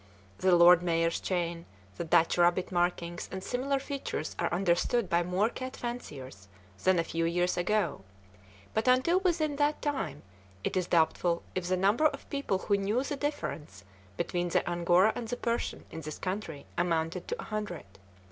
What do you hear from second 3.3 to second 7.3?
and similar features are understood by more cat fanciers than a few